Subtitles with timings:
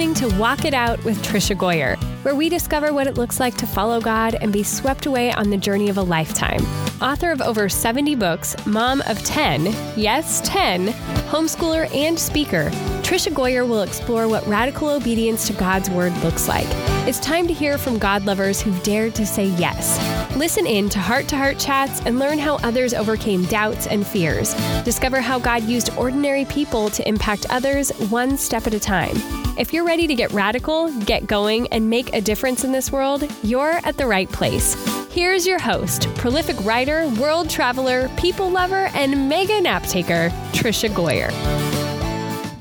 [0.00, 3.54] listening to Walk It Out with Tricia Goyer, where we discover what it looks like
[3.58, 6.62] to follow God and be swept away on the journey of a lifetime.
[7.02, 9.66] Author of over 70 books, mom of 10,
[9.98, 10.86] yes, 10,
[11.28, 12.70] homeschooler and speaker,
[13.10, 16.68] Tricia Goyer will explore what radical obedience to God's word looks like.
[17.08, 19.98] It's time to hear from God lovers who've dared to say yes.
[20.36, 24.54] Listen in to heart to heart chats and learn how others overcame doubts and fears.
[24.84, 29.16] Discover how God used ordinary people to impact others one step at a time.
[29.58, 33.28] If you're ready to get radical, get going, and make a difference in this world,
[33.42, 34.76] you're at the right place.
[35.10, 41.69] Here's your host, prolific writer, world traveler, people lover, and mega nap taker, Tricia Goyer.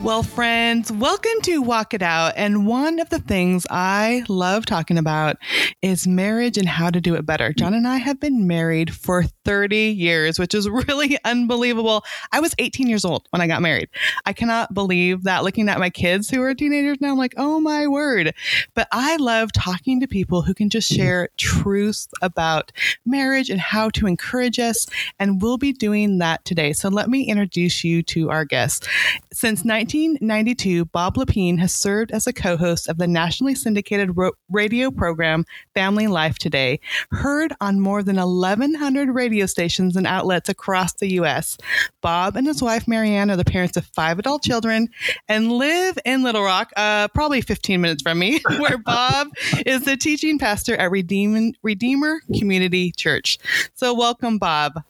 [0.02, 2.32] Well, friends, welcome to Walk It Out.
[2.38, 5.36] And one of the things I love talking about
[5.82, 7.52] is marriage and how to do it better.
[7.52, 12.04] John and I have been married for 30 years, which is really unbelievable.
[12.32, 13.90] I was 18 years old when I got married.
[14.28, 17.60] I cannot believe that looking at my kids who are teenagers now, I'm like, oh
[17.60, 18.36] my word.
[18.76, 21.02] But I love talking to people who can just mm-hmm.
[21.02, 22.72] share truths about
[23.08, 24.86] marriage and how to encourage us.
[25.18, 26.72] And we'll be doing that today.
[26.72, 28.88] So let me introduce you to our guest.
[29.34, 34.16] Since 1992, Bob Lepine has served as a co host of the nationally syndicated
[34.48, 40.94] radio program Family Life Today, heard on more than 1,100 radio stations and outlets across
[40.94, 41.58] the U.S.
[42.02, 44.90] Bob and his wife, Marianne, are the parents of five adult children
[45.28, 49.30] and live in Little Rock, uh, probably 15 minutes from me, where Bob
[49.66, 53.38] is the teaching pastor at Redeem- Redeemer Community Church.
[53.76, 54.84] So, welcome, Bob.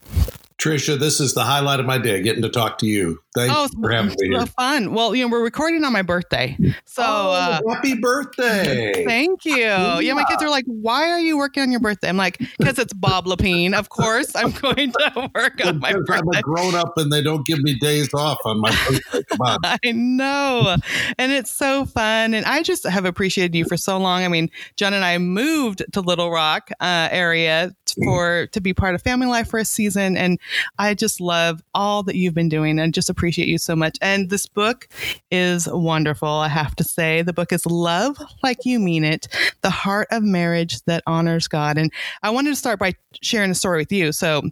[0.59, 3.19] Tricia, this is the highlight of my day, getting to talk to you.
[3.33, 4.45] Thanks oh, for having me here.
[4.45, 4.93] fun.
[4.93, 6.57] Well, you know, we're recording on my birthday.
[6.83, 9.05] So oh, uh, happy birthday.
[9.05, 9.55] Thank you.
[9.55, 9.99] Yeah.
[9.99, 10.13] yeah.
[10.13, 12.09] my kids are like, why are you working on your birthday?
[12.09, 13.73] I'm like, because it's Bob Lepine.
[13.73, 16.15] Of course, I'm going to work on my birthday.
[16.15, 19.23] I'm a grown up and they don't give me days off on my birthday.
[19.29, 19.59] Come on.
[19.63, 20.75] I know.
[21.17, 22.33] And it's so fun.
[22.33, 24.25] And I just have appreciated you for so long.
[24.25, 27.73] I mean, John and I moved to Little Rock uh, area
[28.03, 30.17] for to be part of family life for a season.
[30.17, 30.39] And
[30.77, 33.97] I just love all that you've been doing and just appreciate you so much.
[34.01, 34.87] And this book
[35.31, 37.21] is wonderful, I have to say.
[37.21, 39.27] The book is Love Like You Mean It
[39.61, 41.77] The Heart of Marriage That Honors God.
[41.77, 41.91] And
[42.23, 44.11] I wanted to start by sharing a story with you.
[44.11, 44.43] So,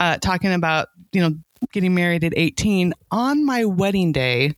[0.00, 1.34] uh, talking about, you know,
[1.72, 4.52] getting married at 18 on my wedding day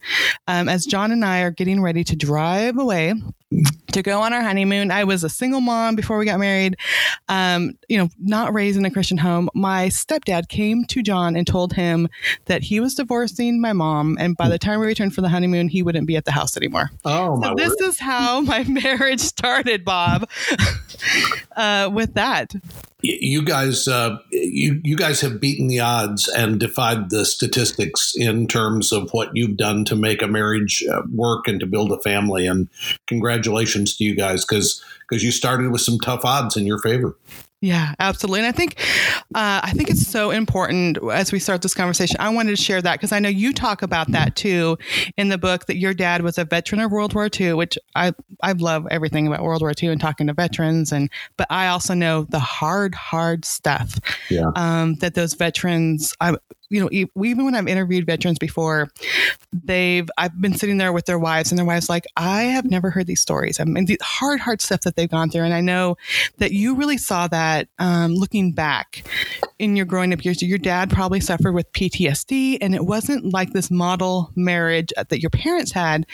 [0.48, 3.12] um, as john and i are getting ready to drive away
[3.92, 4.90] to go on our honeymoon.
[4.90, 6.76] I was a single mom before we got married,
[7.28, 9.48] um, you know, not raised in a Christian home.
[9.54, 12.08] My stepdad came to John and told him
[12.46, 15.68] that he was divorcing my mom, and by the time we returned for the honeymoon,
[15.68, 16.90] he wouldn't be at the house anymore.
[17.04, 17.88] Oh, so this word.
[17.88, 20.28] is how my marriage started, Bob.
[21.56, 22.54] uh, with that,
[23.02, 28.45] you guys, uh, you you guys have beaten the odds and defied the statistics in
[28.46, 32.00] terms of what you've done to make a marriage uh, work and to build a
[32.00, 32.46] family.
[32.46, 32.68] And
[33.06, 37.16] congratulations to you guys because because you started with some tough odds in your favor.
[37.62, 38.40] Yeah, absolutely.
[38.40, 38.78] And I think,
[39.34, 42.16] uh, I think it's so important as we start this conversation.
[42.20, 44.76] I wanted to share that because I know you talk about that too
[45.16, 48.12] in the book that your dad was a veteran of World War II, which I
[48.42, 51.94] I love everything about World War II and talking to veterans, and but I also
[51.94, 54.50] know the hard, hard stuff yeah.
[54.54, 56.14] um, that those veterans.
[56.20, 56.36] I,
[56.68, 58.88] you know, even when I've interviewed veterans before,
[59.52, 62.90] they've I've been sitting there with their wives, and their wives like, I have never
[62.90, 63.60] heard these stories.
[63.60, 65.96] I mean, the hard, hard stuff that they've gone through, and I know
[66.38, 67.45] that you really saw that
[67.78, 69.06] um, looking back
[69.58, 70.42] in your growing up years.
[70.42, 75.30] Your dad probably suffered with PTSD, and it wasn't like this model marriage that your
[75.30, 76.06] parents had.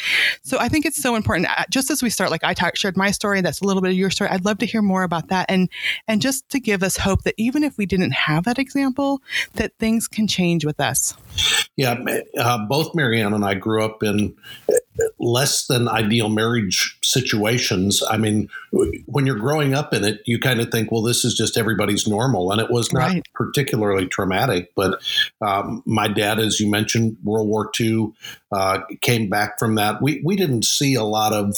[0.43, 1.49] So I think it's so important.
[1.49, 3.91] Uh, just as we start, like I talk, shared my story, that's a little bit
[3.91, 4.31] of your story.
[4.31, 5.69] I'd love to hear more about that, and
[6.07, 9.23] and just to give us hope that even if we didn't have that example,
[9.55, 11.15] that things can change change with us?
[11.77, 12.03] Yeah,
[12.39, 14.35] uh, both Marianne and I grew up in
[15.23, 18.03] less than ideal marriage situations.
[18.11, 18.51] I mean,
[19.07, 22.09] when you're growing up in it, you kind of think, well, this is just everybody's
[22.09, 22.51] normal.
[22.51, 23.25] And it was not right.
[23.33, 24.73] particularly traumatic.
[24.75, 25.01] But
[25.41, 28.13] um, my dad, as you mentioned, World War II,
[28.51, 30.03] uh, came back from that.
[30.03, 31.57] We, we didn't see a lot of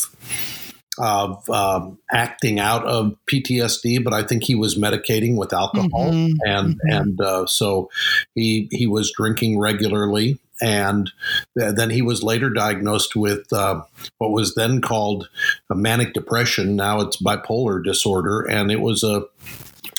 [0.96, 6.36] of um, acting out of PTSD, but I think he was medicating with alcohol, mm-hmm.
[6.46, 6.88] and mm-hmm.
[6.88, 7.90] and uh, so
[8.36, 11.10] he he was drinking regularly, and
[11.58, 13.82] th- then he was later diagnosed with uh,
[14.18, 15.28] what was then called
[15.70, 16.76] a manic depression.
[16.76, 19.26] Now it's bipolar disorder, and it was a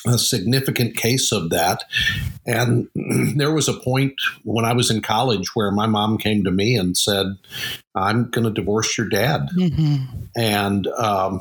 [0.06, 1.84] a significant case of that.
[2.46, 2.88] And
[3.36, 4.14] there was a point
[4.44, 7.26] when I was in college where my mom came to me and said,
[7.94, 9.48] I'm going to divorce your dad.
[9.56, 10.04] Mm-hmm.
[10.36, 11.40] And um,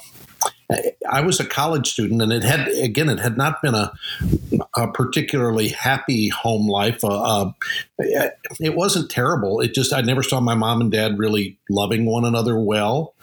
[1.10, 3.94] I was a college student, and it had again, it had not been a,
[4.76, 7.04] a particularly happy home life.
[7.04, 7.52] Uh,
[8.00, 9.62] uh, it wasn't terrible.
[9.62, 13.14] It just I never saw my mom and dad really loving one another well.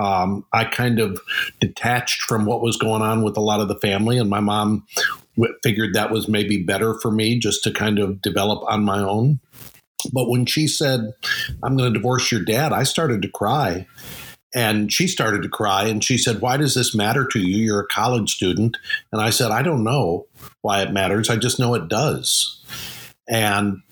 [0.00, 1.20] Um, I kind of
[1.60, 4.86] detached from what was going on with a lot of the family, and my mom
[5.62, 9.38] figured that was maybe better for me just to kind of develop on my own.
[10.12, 11.12] But when she said,
[11.62, 13.86] "I'm going to divorce your dad," I started to cry
[14.54, 17.64] and she started to cry and she said, Why does this matter to you?
[17.64, 18.76] You're a college student.
[19.12, 20.26] And I said, I don't know
[20.62, 21.28] why it matters.
[21.28, 22.64] I just know it does.
[23.28, 23.82] And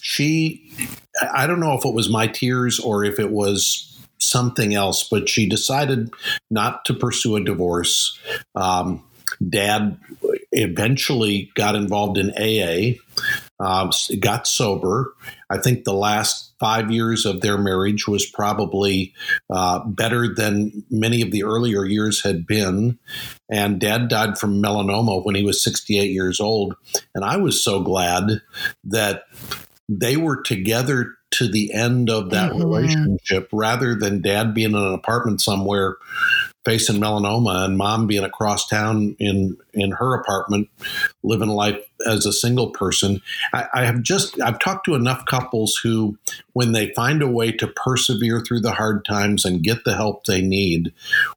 [0.00, 0.72] she,
[1.32, 3.88] I don't know if it was my tears or if it was
[4.18, 6.12] something else, but she decided
[6.50, 8.18] not to pursue a divorce.
[8.54, 9.04] Um,
[9.48, 9.98] dad
[10.52, 12.98] eventually got involved in AA,
[13.60, 13.90] uh,
[14.20, 15.14] got sober.
[15.52, 19.12] I think the last five years of their marriage was probably
[19.52, 22.98] uh, better than many of the earlier years had been.
[23.50, 26.74] And dad died from melanoma when he was 68 years old.
[27.14, 28.40] And I was so glad
[28.84, 29.24] that
[29.88, 32.62] they were together to the end of that mm-hmm.
[32.62, 35.96] relationship rather than dad being in an apartment somewhere
[36.64, 40.68] facing melanoma and mom being across town in in her apartment
[41.22, 43.20] living life as a single person.
[43.52, 46.18] I, I, have just i've talked to enough couples who
[46.52, 50.24] when they find a way to persevere through the hard times and get the help
[50.24, 50.92] they need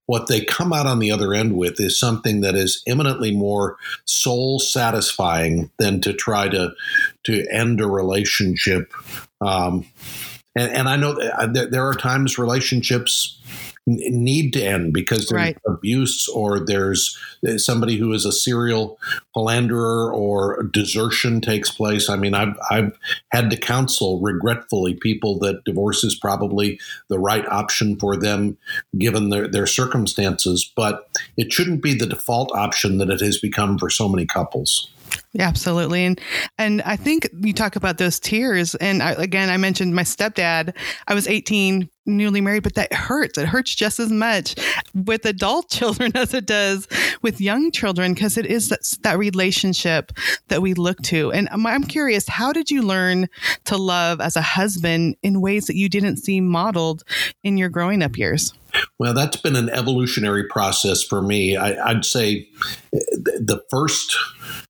[0.06, 3.78] what they come out on the other end with is something that is eminently more
[4.06, 6.74] soul satisfying than to try to
[7.26, 8.94] to end a relationship.
[9.42, 9.86] Um,
[10.56, 13.42] and, and I know that there are times relationships
[13.88, 15.58] need to end because there's right.
[15.68, 17.18] abuse or there's
[17.48, 18.98] uh, somebody who is a serial
[19.34, 22.10] philanderer or desertion takes place.
[22.10, 22.98] I mean, I've, I've
[23.32, 26.80] had to counsel regretfully people that divorce is probably
[27.10, 28.58] the right option for them
[28.98, 33.78] given their, their circumstances, but it shouldn't be the default option that it has become
[33.78, 34.90] for so many couples.
[35.38, 36.06] Absolutely.
[36.06, 36.22] And
[36.58, 38.76] and I think you talk about those tears.
[38.76, 40.76] And I, again, I mentioned my stepdad.
[41.08, 43.38] I was 18, newly married, but that hurts.
[43.38, 44.56] It hurts just as much
[44.94, 46.88] with adult children as it does
[47.22, 50.12] with young children because it is that, that relationship
[50.48, 51.32] that we look to.
[51.32, 53.28] And I'm, I'm curious, how did you learn
[53.66, 57.04] to love as a husband in ways that you didn't see modeled
[57.44, 58.54] in your growing up years?
[59.00, 61.58] Well, that's been an evolutionary process for me.
[61.58, 62.48] I, would say
[62.92, 64.18] the first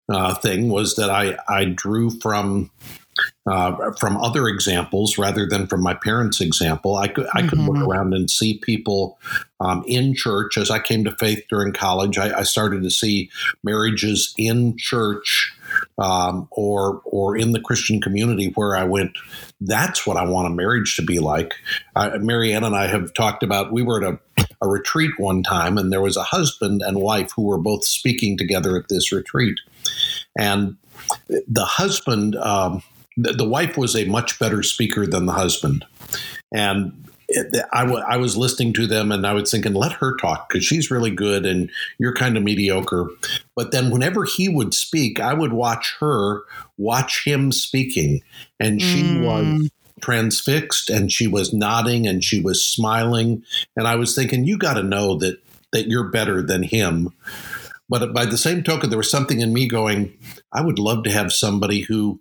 [0.10, 2.72] uh, thing was that I, I drew from
[3.48, 6.96] uh, from other examples rather than from my parents' example.
[6.98, 7.70] I could I could mm-hmm.
[7.70, 9.20] look around and see people
[9.60, 10.58] um, in church.
[10.58, 13.30] As I came to faith during college, I, I started to see
[13.64, 15.56] marriages in church
[15.98, 19.18] um, or or in the Christian community where I went.
[19.62, 21.54] That's what I want a marriage to be like.
[21.96, 23.72] Marianne and I have talked about.
[23.72, 27.32] We were at a, a retreat one time, and there was a husband and wife
[27.36, 29.60] who were both speaking together at this retreat,
[30.38, 30.78] and
[31.30, 32.36] the husband.
[32.36, 32.84] Um,
[33.18, 35.86] the wife was a much better speaker than the husband.
[36.54, 37.05] And
[37.74, 40.64] I, w- I was listening to them and I was thinking, let her talk because
[40.64, 43.08] she's really good and you're kind of mediocre.
[43.56, 46.44] But then whenever he would speak, I would watch her
[46.78, 48.22] watch him speaking.
[48.60, 49.26] And she mm.
[49.26, 49.70] was
[50.02, 53.44] transfixed and she was nodding and she was smiling.
[53.76, 55.40] And I was thinking, you got to know that,
[55.72, 57.14] that you're better than him.
[57.88, 60.18] But by the same token, there was something in me going,
[60.52, 62.20] I would love to have somebody who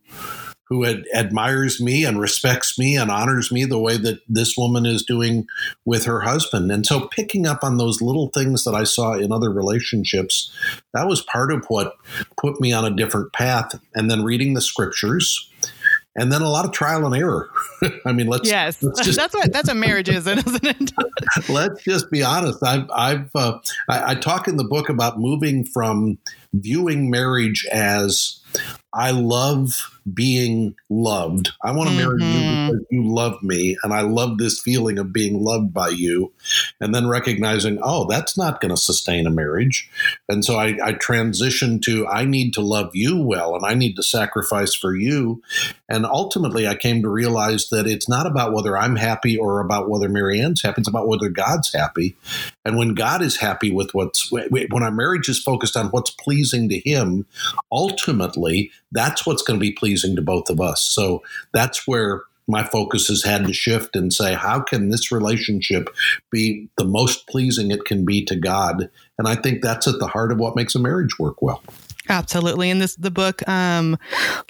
[0.68, 4.86] who ad- admires me and respects me and honors me the way that this woman
[4.86, 5.46] is doing
[5.84, 6.72] with her husband.
[6.72, 10.52] And so picking up on those little things that I saw in other relationships,
[10.94, 11.96] that was part of what
[12.36, 13.78] put me on a different path.
[13.94, 15.50] And then reading the scriptures
[16.16, 17.50] and then a lot of trial and error.
[18.06, 20.92] I mean, let's yes, let's just, that's what that's what marriage is, isn't it?
[21.48, 22.62] let's just be honest.
[22.62, 26.18] I've I've uh, I, I, talk in the book about moving from
[26.52, 28.40] viewing marriage as
[28.94, 31.50] I love being loved.
[31.62, 32.66] I want to marry mm-hmm.
[32.66, 36.32] you because you love me, and I love this feeling of being loved by you.
[36.80, 39.90] And then recognizing, oh, that's not going to sustain a marriage.
[40.28, 43.96] And so I, I transitioned to I need to love you well, and I need
[43.96, 45.42] to sacrifice for you.
[45.88, 49.88] And ultimately, I came to realize that it's not about whether I'm happy or about
[49.88, 50.82] whether Marianne's happy.
[50.82, 52.16] It's about whether God's happy.
[52.64, 56.68] And when God is happy with what's when our marriage is focused on what's pleasing
[56.68, 57.26] to Him,
[57.72, 58.43] ultimately
[58.92, 60.82] that's what's going to be pleasing to both of us.
[60.82, 61.22] So
[61.52, 65.88] that's where my focus has had to shift and say, how can this relationship
[66.30, 68.90] be the most pleasing it can be to God?
[69.18, 71.62] And I think that's at the heart of what makes a marriage work well.
[72.08, 72.68] Absolutely.
[72.68, 73.96] And this the book um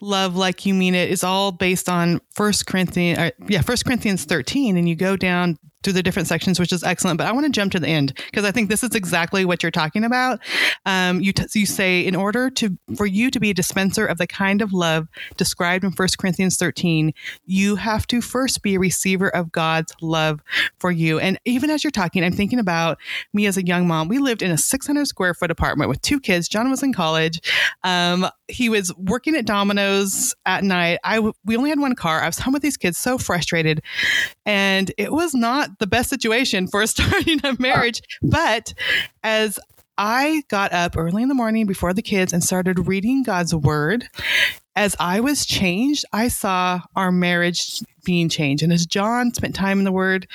[0.01, 4.25] Love Like You Mean It is all based on First Corinthians uh, yeah, First Corinthians
[4.25, 7.19] 13 and you go down through the different sections, which is excellent.
[7.19, 9.63] But I want to jump to the end because I think this is exactly what
[9.63, 10.41] you're talking about.
[10.87, 14.19] Um, you t- you say in order to for you to be a dispenser of
[14.19, 17.13] the kind of love described in 1 Corinthians 13,
[17.47, 20.41] you have to first be a receiver of God's love
[20.79, 21.19] for you.
[21.19, 22.99] And even as you're talking, I'm thinking about
[23.33, 24.09] me as a young mom.
[24.09, 26.49] We lived in a 600 square foot apartment with two kids.
[26.49, 27.41] John was in college.
[27.83, 30.99] Um, he was working at Domino's at night.
[31.05, 32.21] I we only had one car.
[32.21, 33.83] I was home with these kids, so frustrated,
[34.45, 38.01] and it was not the best situation for starting a marriage.
[38.23, 38.75] But
[39.23, 39.59] as
[39.97, 44.09] I got up early in the morning before the kids and started reading God's word.
[44.77, 48.63] As I was changed, I saw our marriage being changed.
[48.63, 50.27] And as John spent time in the word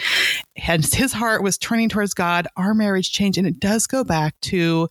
[0.67, 3.38] and his heart was turning towards God, our marriage changed.
[3.38, 4.89] And it does go back to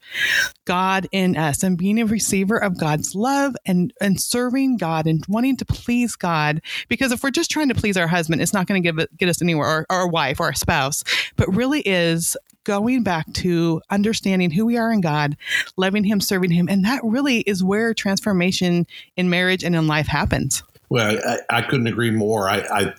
[0.64, 5.24] God in us and being a receiver of God's love and, and serving God and
[5.28, 6.62] wanting to please God.
[6.88, 9.42] Because if we're just trying to please our husband, it's not going to get, us
[9.42, 11.02] anywhere, or our wife or our spouse,
[11.36, 15.38] but really is going back to understanding who we are in God,
[15.78, 16.68] loving Him, serving Him.
[16.68, 18.86] And that really is where transformation
[19.16, 20.62] in marriage and in life happens.
[20.90, 22.48] Well, I, I couldn't agree more.
[22.48, 22.94] I, I,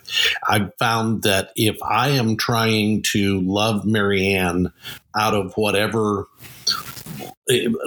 [0.47, 4.71] I found that if I am trying to love Marianne
[5.17, 6.27] out of whatever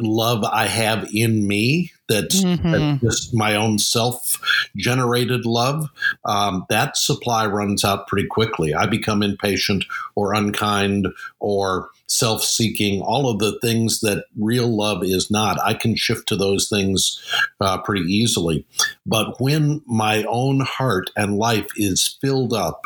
[0.00, 2.72] love I have in me that's, mm-hmm.
[2.72, 4.40] that's just my own self
[4.76, 5.88] generated love,
[6.24, 8.74] um, that supply runs out pretty quickly.
[8.74, 9.84] I become impatient
[10.16, 11.06] or unkind
[11.38, 15.58] or self seeking, all of the things that real love is not.
[15.62, 17.20] I can shift to those things
[17.60, 18.66] uh, pretty easily.
[19.06, 22.82] But when my own heart and life is filled up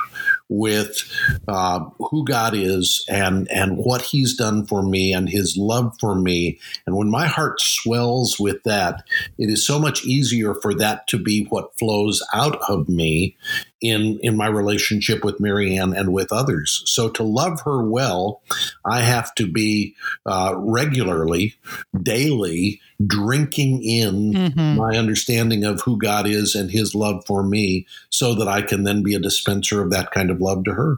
[0.49, 1.02] with
[1.49, 6.14] uh, who God is and and what He's done for me and His love for
[6.14, 6.61] me.
[6.87, 9.02] And when my heart swells with that,
[9.38, 13.37] it is so much easier for that to be what flows out of me
[13.80, 16.83] in in my relationship with Marianne and with others.
[16.87, 18.42] So to love her well,
[18.85, 21.56] I have to be uh, regularly,
[22.02, 24.76] daily drinking in mm-hmm.
[24.76, 28.85] my understanding of who God is and His love for me, so that I can
[28.85, 30.97] then be a dispenser of that kind of love to her.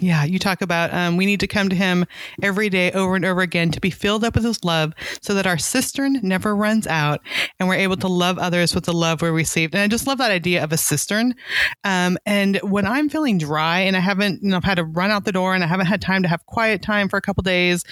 [0.00, 2.06] Yeah, you talk about um, we need to come to Him
[2.40, 5.46] every day over and over again to be filled up with His love so that
[5.46, 7.20] our cistern never runs out
[7.58, 9.74] and we're able to love others with the love we received.
[9.74, 11.34] And I just love that idea of a cistern.
[11.82, 15.10] Um, and when I'm feeling dry and I haven't, you know, I've had to run
[15.10, 17.42] out the door and I haven't had time to have quiet time for a couple
[17.42, 17.82] days,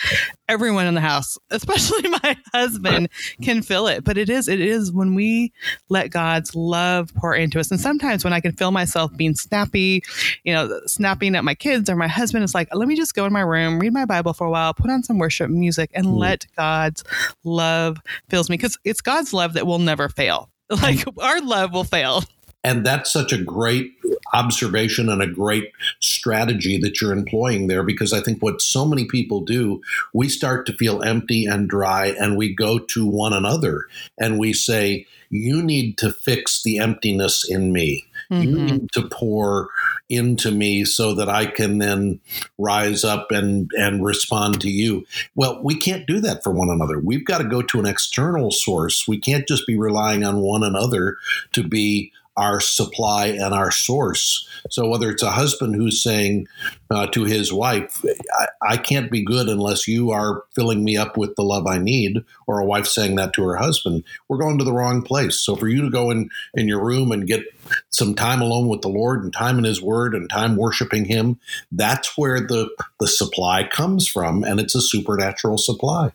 [0.48, 3.08] everyone in the house, especially my husband,
[3.42, 4.04] can feel it.
[4.04, 5.52] But it is, it is when we
[5.88, 7.72] let God's love pour into us.
[7.72, 10.04] And sometimes when I can feel myself being snappy,
[10.44, 13.24] you know, snapping at my kids or my husband is like, let me just go
[13.24, 16.06] in my room, read my Bible for a while, put on some worship music, and
[16.06, 16.18] mm.
[16.18, 17.02] let God's
[17.42, 17.98] love
[18.28, 18.56] fills me.
[18.56, 20.50] Because it's God's love that will never fail.
[20.82, 22.24] Like our love will fail.
[22.64, 23.92] And that's such a great
[24.34, 29.04] observation and a great strategy that you're employing there because I think what so many
[29.04, 29.80] people do,
[30.12, 33.86] we start to feel empty and dry and we go to one another
[34.18, 38.04] and we say, You need to fix the emptiness in me.
[38.32, 38.42] Mm-hmm.
[38.42, 39.68] You need to pour
[40.08, 42.20] into me so that I can then
[42.58, 45.06] rise up and, and respond to you.
[45.34, 46.98] Well, we can't do that for one another.
[46.98, 49.08] We've got to go to an external source.
[49.08, 51.16] We can't just be relying on one another
[51.52, 54.48] to be our supply and our source.
[54.70, 56.48] So whether it's a husband who's saying
[56.90, 58.04] uh, to his wife,
[58.38, 61.78] I, I, can't be good unless you are filling me up with the love I
[61.78, 65.40] need, or a wife saying that to her husband, we're going to the wrong place.
[65.40, 67.42] So for you to go in, in your room and get
[67.90, 71.40] some time alone with the Lord and time in his word and time worshiping him,
[71.72, 72.68] that's where the,
[73.00, 74.44] the supply comes from.
[74.44, 76.12] And it's a supernatural supply.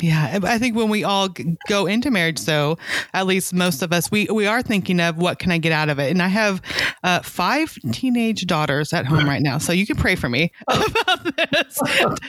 [0.00, 1.28] Yeah, I think when we all
[1.68, 2.78] go into marriage, though,
[3.12, 5.90] at least most of us, we we are thinking of what can I get out
[5.90, 6.10] of it.
[6.10, 6.62] And I have
[7.04, 11.36] uh, five teenage daughters at home right now, so you can pray for me about
[11.36, 11.78] this.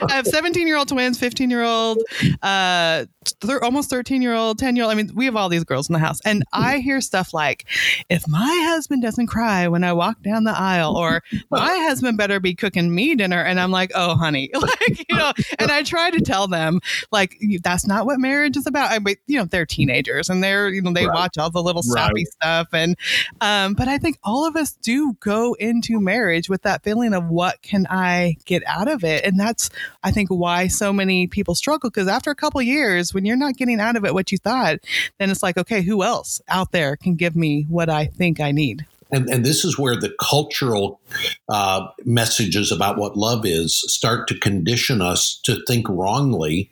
[0.02, 2.02] I have seventeen year old twins, fifteen year old,
[2.42, 3.06] uh,
[3.40, 4.92] th- almost thirteen year old, ten year old.
[4.92, 7.64] I mean, we have all these girls in the house, and I hear stuff like,
[8.10, 12.40] "If my husband doesn't cry when I walk down the aisle," or "My husband better
[12.40, 15.32] be cooking me dinner," and I'm like, "Oh, honey," like you know.
[15.58, 16.80] And I try to tell them,
[17.10, 18.90] like that's not what marriage is about.
[18.90, 21.14] I mean, you know, they're teenagers and they're, you know, they right.
[21.14, 22.26] watch all the little sappy right.
[22.26, 22.68] stuff.
[22.72, 22.96] And,
[23.40, 27.28] um, but I think all of us do go into marriage with that feeling of
[27.28, 29.24] what can I get out of it?
[29.24, 29.70] And that's,
[30.02, 31.90] I think, why so many people struggle.
[31.90, 34.78] Because after a couple years, when you're not getting out of it what you thought,
[35.18, 38.52] then it's like, okay, who else out there can give me what I think I
[38.52, 38.86] need?
[39.14, 41.00] And, and this is where the cultural
[41.48, 46.70] uh, messages about what love is start to condition us to think wrongly.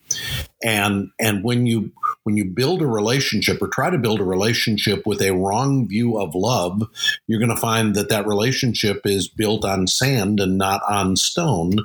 [0.65, 1.93] And and when you
[2.25, 6.19] when you build a relationship or try to build a relationship with a wrong view
[6.19, 6.83] of love,
[7.27, 11.79] you're going to find that that relationship is built on sand and not on stone.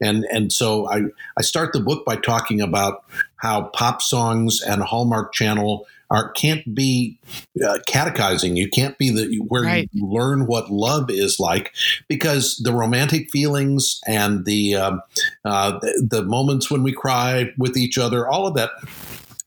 [0.00, 1.02] And and so I
[1.36, 3.04] I start the book by talking about
[3.36, 7.18] how pop songs and Hallmark Channel are can't be
[7.66, 8.56] uh, catechizing.
[8.56, 9.90] You can't be the where right.
[9.92, 11.74] you learn what love is like
[12.08, 14.96] because the romantic feelings and the uh,
[15.44, 18.70] uh, the, the moments when we cry with each other, all of that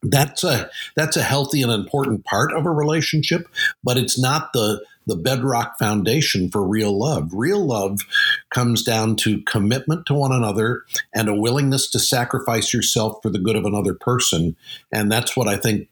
[0.03, 3.47] that's a that's a healthy and important part of a relationship
[3.83, 7.31] but it's not the the bedrock foundation for real love.
[7.33, 8.01] Real love
[8.51, 10.83] comes down to commitment to one another
[11.15, 14.55] and a willingness to sacrifice yourself for the good of another person.
[14.91, 15.87] And that's what I think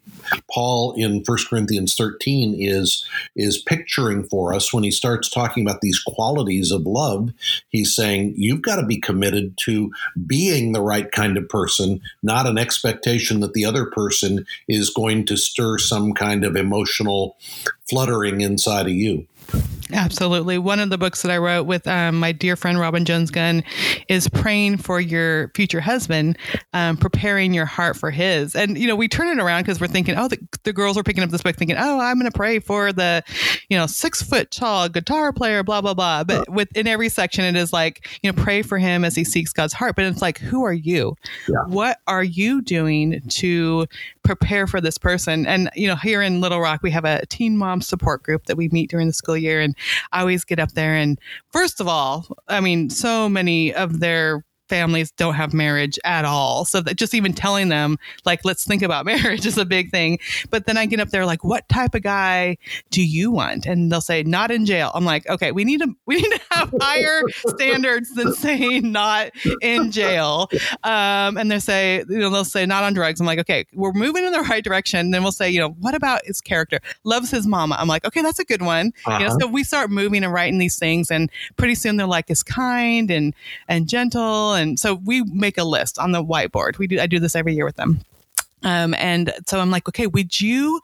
[0.50, 5.80] Paul in 1 Corinthians 13 is is picturing for us when he starts talking about
[5.80, 7.32] these qualities of love.
[7.68, 9.90] He's saying you've got to be committed to
[10.26, 15.24] being the right kind of person, not an expectation that the other person is going
[15.26, 17.36] to stir some kind of emotional
[17.88, 19.26] fluttering inside of you.
[19.92, 20.58] Absolutely.
[20.58, 23.62] One of the books that I wrote with um, my dear friend Robin Jones Gunn
[24.08, 26.38] is praying for your future husband,
[26.72, 28.56] um, preparing your heart for his.
[28.56, 31.04] And, you know, we turn it around because we're thinking, oh, the, the, girls are
[31.04, 33.22] picking up this book thinking, oh, I'm going to pray for the,
[33.70, 36.24] you know, six foot tall guitar player, blah, blah, blah.
[36.24, 39.52] But within every section, it is like, you know, pray for him as he seeks
[39.52, 39.94] God's heart.
[39.94, 41.16] But it's like, who are you?
[41.48, 41.62] Yeah.
[41.68, 43.86] What are you doing to
[44.26, 45.46] prepare for this person?
[45.46, 48.56] And, you know, here in Little Rock, we have a teen mom support group that
[48.56, 49.60] we meet during the school year.
[49.60, 49.74] And
[50.12, 51.18] I always get up there and
[51.50, 56.64] first of all, I mean, so many of their families don't have marriage at all.
[56.64, 60.18] So that just even telling them, like, let's think about marriage is a big thing.
[60.50, 62.58] But then I get up there, like, what type of guy
[62.90, 63.66] do you want?
[63.66, 64.90] And they'll say, not in jail.
[64.94, 69.30] I'm like, okay, we need to we need to have higher standards than saying not
[69.60, 70.48] in jail.
[70.84, 73.20] Um, and they say, you know, they'll say not on drugs.
[73.20, 75.10] I'm like, okay, we're moving in the right direction.
[75.10, 76.80] Then we'll say, you know, what about his character?
[77.04, 77.76] Loves his mama.
[77.78, 78.92] I'm like, okay, that's a good one.
[79.04, 79.18] Uh-huh.
[79.18, 79.38] You know, uh-huh.
[79.40, 83.10] so we start moving and writing these things, and pretty soon they're like, is kind
[83.10, 83.34] and
[83.68, 86.78] and gentle and so we make a list on the whiteboard.
[86.78, 88.00] We do I do this every year with them.
[88.62, 90.80] Um, and so I'm like, okay, would you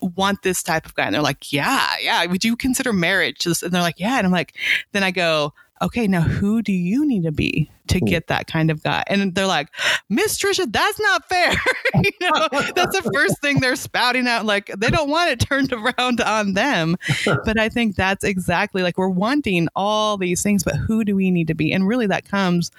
[0.00, 1.06] want this type of guy?
[1.06, 2.26] And they're like, yeah, yeah.
[2.26, 3.46] Would you consider marriage?
[3.46, 4.18] And they're like, yeah.
[4.18, 4.54] And I'm like,
[4.90, 8.70] then I go, okay, now who do you need to be to get that kind
[8.70, 9.04] of guy?
[9.06, 9.68] And they're like,
[10.08, 11.52] Miss Tricia, that's not fair.
[11.94, 14.44] you know, that's the first thing they're spouting out.
[14.44, 16.96] Like they don't want it turned around on them.
[17.44, 21.30] But I think that's exactly like we're wanting all these things, but who do we
[21.30, 21.72] need to be?
[21.72, 22.70] And really that comes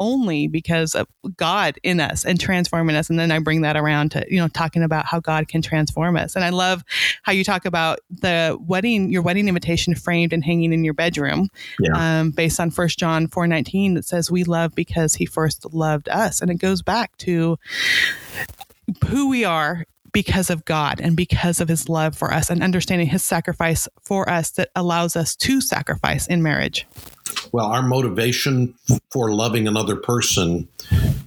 [0.00, 3.10] only because of God in us and transforming us.
[3.10, 6.16] And then I bring that around to, you know, talking about how God can transform
[6.16, 6.36] us.
[6.36, 6.84] And I love
[7.22, 11.48] how you talk about the wedding, your wedding invitation framed and hanging in your bedroom.
[11.80, 12.20] Yeah.
[12.20, 16.40] Um, based on First John 4:19 that says we love because he first loved us
[16.40, 17.58] and it goes back to
[19.06, 23.06] who we are because of God and because of his love for us and understanding
[23.06, 26.86] his sacrifice for us that allows us to sacrifice in marriage.
[27.52, 28.74] Well, our motivation
[29.10, 30.68] for loving another person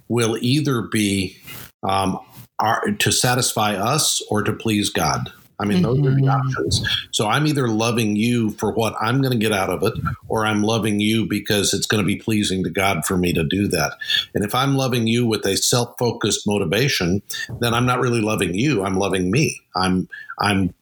[0.07, 1.37] will either be
[1.83, 2.19] um,
[2.59, 5.31] our, to satisfy us or to please God.
[5.61, 6.07] I mean, those mm-hmm.
[6.07, 6.47] are the mm-hmm.
[6.47, 7.07] options.
[7.11, 9.93] So I'm either loving you for what I'm going to get out of it,
[10.27, 13.43] or I'm loving you because it's going to be pleasing to God for me to
[13.43, 13.93] do that.
[14.33, 17.21] And if I'm loving you with a self focused motivation,
[17.59, 18.83] then I'm not really loving you.
[18.83, 19.61] I'm loving me.
[19.75, 20.73] I'm I'm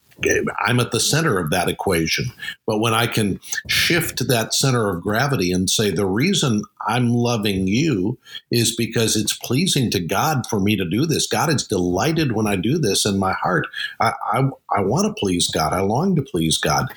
[0.66, 2.26] I'm at the center of that equation.
[2.66, 7.68] But when I can shift that center of gravity and say, the reason I'm loving
[7.68, 8.18] you
[8.52, 11.28] is because it's pleasing to God for me to do this.
[11.28, 13.68] God is delighted when I do this in my heart.
[14.00, 15.74] I, I, I want to please God.
[15.74, 16.88] I long to please God.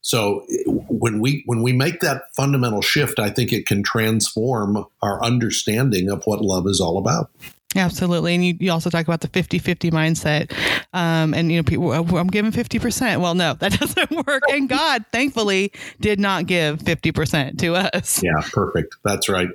[0.00, 5.22] So when we when we make that fundamental shift, I think it can transform our
[5.22, 7.30] understanding of what love is all about.
[7.74, 8.34] Absolutely.
[8.34, 10.52] And you, you also talk about the 50 50 mindset.
[10.92, 13.20] Um, and, you know, people, I'm giving 50%.
[13.20, 14.42] Well, no, that doesn't work.
[14.50, 18.22] And God, thankfully, did not give 50% to us.
[18.22, 18.96] Yeah, perfect.
[19.04, 19.48] That's right.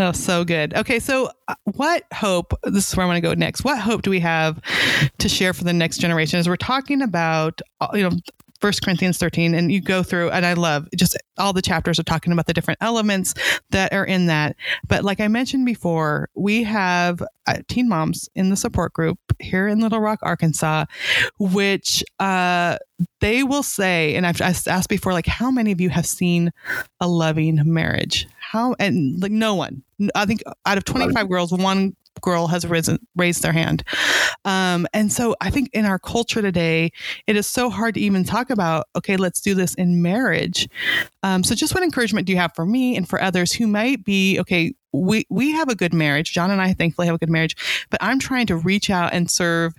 [0.00, 0.74] Oh, so good.
[0.74, 2.54] Okay, so uh, what hope?
[2.62, 3.64] This is where I want to go next.
[3.64, 4.60] What hope do we have
[5.18, 6.38] to share for the next generation?
[6.38, 8.16] As we're talking about, uh, you know,
[8.60, 12.04] First Corinthians 13, and you go through, and I love just all the chapters are
[12.04, 13.34] talking about the different elements
[13.70, 14.56] that are in that.
[14.86, 19.68] But like I mentioned before, we have uh, teen moms in the support group here
[19.68, 20.86] in Little Rock, Arkansas,
[21.38, 22.78] which uh,
[23.20, 26.52] they will say, and I've asked before, like, how many of you have seen
[27.00, 28.26] a loving marriage?
[28.40, 29.82] How and like no one.
[30.14, 33.82] I think out of 25 girls, one girl has risen, raised their hand.
[34.44, 36.90] Um, and so I think in our culture today,
[37.26, 40.68] it is so hard to even talk about, okay, let's do this in marriage
[41.22, 44.04] Um, so, just what encouragement do you have for me and for others who might
[44.04, 44.74] be okay?
[44.92, 46.32] We we have a good marriage.
[46.32, 47.56] John and I thankfully have a good marriage,
[47.90, 49.74] but I'm trying to reach out and serve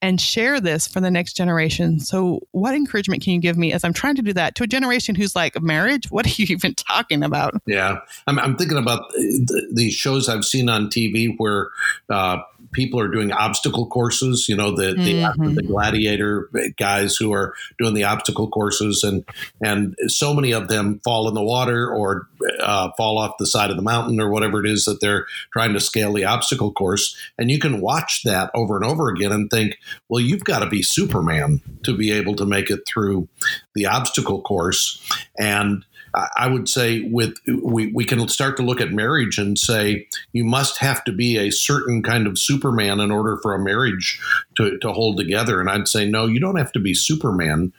[0.00, 2.00] and share this for the next generation.
[2.00, 4.66] So, what encouragement can you give me as I'm trying to do that to a
[4.66, 6.10] generation who's like, marriage?
[6.10, 7.54] What are you even talking about?
[7.66, 11.70] Yeah, I'm, I'm thinking about the, these shows I've seen on TV where.
[12.08, 12.38] Uh,
[12.74, 14.46] people are doing obstacle courses.
[14.48, 15.54] You know, the the, mm-hmm.
[15.54, 19.24] the, gladiator guys who are doing the obstacle courses, and
[19.62, 22.28] and so many of them fall in the water or
[22.60, 25.72] uh, fall off the side of the mountain or whatever it is that they're trying
[25.72, 27.16] to scale the obstacle course.
[27.38, 30.68] And you can watch that over and over again and think, well, you've got to
[30.68, 33.28] be Superman to be able to make it through
[33.74, 35.00] the obstacle course.
[35.38, 40.06] And I would say with we, we can start to look at marriage and say
[40.32, 44.20] you must have to be a certain kind of Superman in order for a marriage
[44.56, 45.60] to, to hold together.
[45.60, 47.72] And I'd say no, you don't have to be Superman.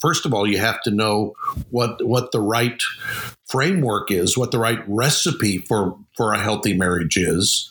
[0.00, 1.34] First of all, you have to know
[1.70, 2.82] what what the right
[3.46, 7.70] framework is, what the right recipe for for a healthy marriage is.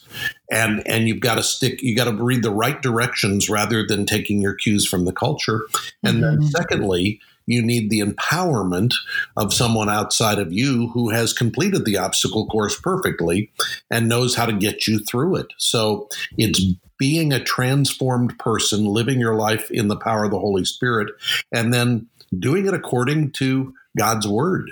[0.49, 4.05] And and you've got to stick you got to read the right directions rather than
[4.05, 5.61] taking your cues from the culture.
[6.03, 6.41] And mm-hmm.
[6.41, 8.93] then secondly, you need the empowerment
[9.37, 13.51] of someone outside of you who has completed the obstacle course perfectly
[13.91, 15.47] and knows how to get you through it.
[15.57, 16.61] So it's
[16.97, 21.11] being a transformed person, living your life in the power of the Holy Spirit,
[21.51, 22.07] and then
[22.39, 24.71] doing it according to God's word.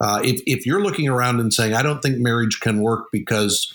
[0.00, 3.72] Uh, if, if you're looking around and saying, I don't think marriage can work because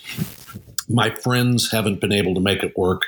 [0.89, 3.03] my friends haven't been able to make it work,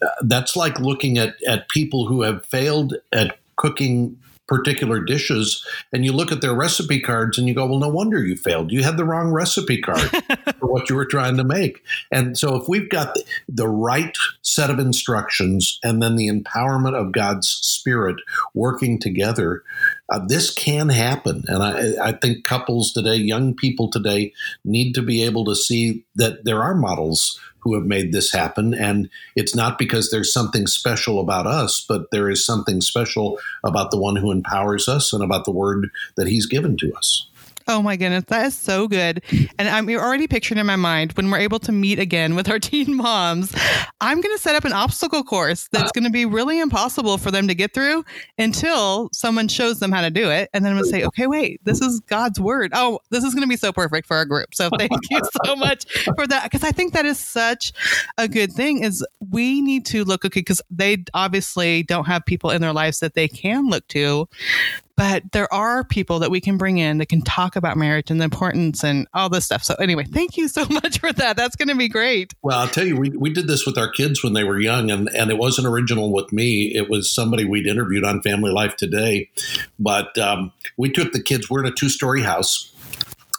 [0.00, 6.04] uh, that's like looking at, at people who have failed at cooking particular dishes and
[6.04, 8.70] you look at their recipe cards and you go, well, no wonder you failed.
[8.70, 10.00] You had the wrong recipe card
[10.58, 11.82] for what you were trying to make.
[12.12, 16.94] And so if we've got the, the, right set of instructions and then the empowerment
[16.94, 18.16] of God's Spirit
[18.54, 19.64] working together,
[20.08, 21.42] uh, this can happen.
[21.48, 24.32] And I, I think couples today, young people today,
[24.64, 28.72] need to be able to see that there are models who have made this happen.
[28.72, 33.90] And it's not because there's something special about us, but there is something special about
[33.90, 37.26] the one who empowers us and about the word that he's given to us.
[37.68, 39.22] Oh my goodness, that is so good.
[39.58, 42.58] And I'm already picturing in my mind when we're able to meet again with our
[42.60, 43.52] teen moms,
[44.00, 47.32] I'm going to set up an obstacle course that's going to be really impossible for
[47.32, 48.04] them to get through
[48.38, 50.48] until someone shows them how to do it.
[50.54, 52.70] And then I'm going to say, okay, wait, this is God's word.
[52.72, 54.54] Oh, this is going to be so perfect for our group.
[54.54, 56.44] So thank you so much for that.
[56.44, 57.72] Because I think that is such
[58.16, 62.50] a good thing is we need to look, okay, because they obviously don't have people
[62.50, 64.28] in their lives that they can look to
[64.96, 68.18] but there are people that we can bring in that can talk about marriage and
[68.18, 69.62] the importance and all this stuff.
[69.62, 71.36] So anyway, thank you so much for that.
[71.36, 72.32] That's going to be great.
[72.42, 74.90] Well, I'll tell you, we, we did this with our kids when they were young
[74.90, 76.72] and, and it wasn't original with me.
[76.74, 79.30] It was somebody we'd interviewed on Family Life Today.
[79.78, 82.72] But um, we took the kids, we're in a two story house.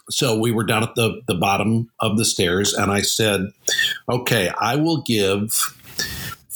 [0.10, 3.52] So we were down at the, the bottom of the stairs, and I said,
[4.08, 5.77] Okay, I will give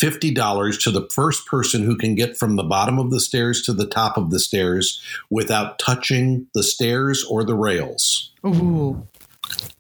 [0.02, 3.74] $50 to the first person who can get from the bottom of the stairs to
[3.74, 8.32] the top of the stairs without touching the stairs or the rails.
[8.46, 9.06] Ooh.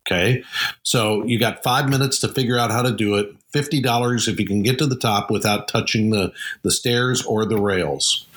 [0.07, 0.43] Okay.
[0.83, 3.35] So you got five minutes to figure out how to do it.
[3.53, 7.59] $50 if you can get to the top without touching the, the stairs or the
[7.59, 8.27] rails.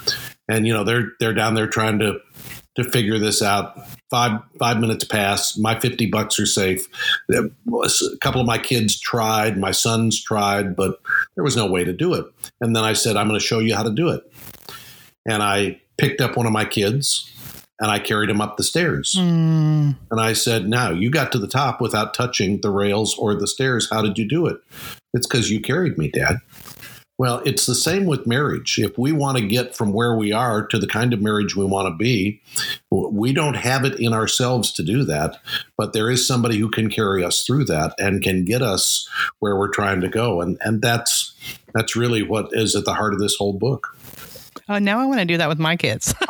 [0.48, 2.20] And, you know, they're, they're down there trying to
[2.76, 3.78] to figure this out.
[4.10, 5.56] Five five minutes pass.
[5.56, 6.86] My fifty bucks are safe.
[7.30, 7.50] A
[8.20, 9.58] couple of my kids tried.
[9.58, 11.00] My sons tried, but
[11.34, 12.26] there was no way to do it.
[12.60, 14.22] And then I said, "I'm going to show you how to do it."
[15.26, 17.30] And I picked up one of my kids
[17.80, 19.16] and I carried him up the stairs.
[19.18, 19.96] Mm.
[20.10, 23.46] And I said, "Now you got to the top without touching the rails or the
[23.46, 23.88] stairs.
[23.90, 24.58] How did you do it?"
[25.12, 26.38] It's because you carried me, Dad.
[27.16, 28.78] Well, it's the same with marriage.
[28.78, 31.64] If we want to get from where we are to the kind of marriage we
[31.64, 32.42] want to be,
[32.90, 35.36] we don't have it in ourselves to do that,
[35.76, 39.56] but there is somebody who can carry us through that and can get us where
[39.56, 40.40] we're trying to go.
[40.40, 41.34] And and that's
[41.72, 43.96] that's really what is at the heart of this whole book.
[44.68, 46.14] Oh, now I want to do that with my kids.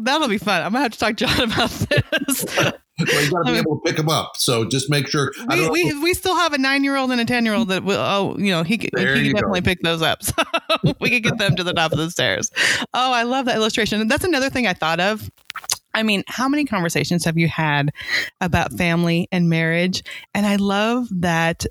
[0.00, 0.62] That'll be fun.
[0.62, 2.44] I'm gonna have to talk to John about this.
[2.56, 4.32] well, you got to be um, able to pick them up.
[4.36, 5.32] So just make sure.
[5.48, 7.84] We, we, we, still have a nine year old and a 10 year old that
[7.84, 9.64] will, oh, you know, he, he can definitely go.
[9.64, 10.20] pick those up.
[10.84, 12.50] So we could get them to the top of the stairs.
[12.94, 14.06] Oh, I love that illustration.
[14.06, 15.30] That's another thing I thought of.
[15.94, 17.90] I mean, how many conversations have you had
[18.40, 20.04] about family and marriage?
[20.34, 21.64] And I love that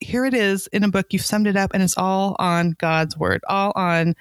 [0.00, 1.06] here it is in a book.
[1.10, 4.14] You've summed it up, and it's all on God's word, all on,